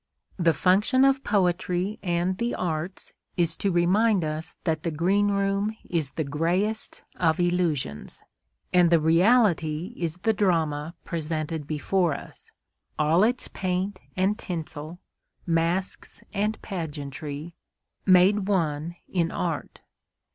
The 0.37 0.51
function 0.53 1.05
of 1.05 1.23
poetry 1.23 1.99
and 2.01 2.35
the 2.39 2.55
arts 2.55 3.13
is 3.37 3.55
to 3.57 3.71
remind 3.71 4.25
us 4.25 4.55
that 4.63 4.81
the 4.81 4.89
greenroom 4.89 5.77
is 5.87 6.13
the 6.13 6.23
greyest 6.23 7.03
of 7.17 7.39
illusions, 7.39 8.19
and 8.73 8.89
the 8.89 8.99
reality 8.99 9.93
is 9.95 10.15
the 10.17 10.33
drama 10.33 10.95
presented 11.05 11.67
before 11.67 12.15
us, 12.15 12.49
all 12.97 13.23
its 13.23 13.47
paint 13.49 13.99
and 14.17 14.39
tinsel, 14.39 14.97
masks 15.45 16.23
and 16.33 16.59
pageantry, 16.63 17.53
made 18.03 18.47
one 18.47 18.95
in 19.07 19.29
art. 19.31 19.81